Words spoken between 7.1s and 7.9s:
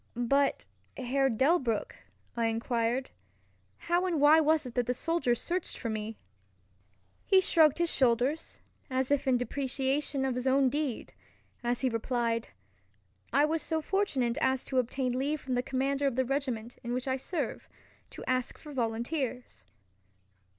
He shrugged